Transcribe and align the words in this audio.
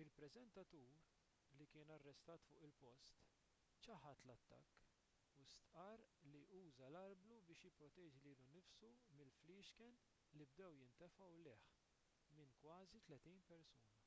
il-preżentatur 0.00 0.90
li 1.60 1.64
kien 1.72 1.88
arrestat 1.94 2.44
fuq 2.50 2.66
il-post 2.66 3.16
ċaħad 3.86 4.20
l-attakk 4.26 4.84
u 5.44 5.46
stqarr 5.54 6.04
li 6.34 6.42
uża 6.58 6.90
l-arblu 6.92 7.38
biex 7.48 7.66
jipproteġi 7.68 8.22
lilu 8.28 8.46
nnifsu 8.52 8.90
mill-fliexken 9.22 9.96
li 10.40 10.46
bdew 10.52 10.68
jintefgħu 10.82 11.30
lejh 11.48 11.72
minn 12.38 12.54
kważi 12.62 13.02
tletin 13.10 13.42
persuna 13.50 13.98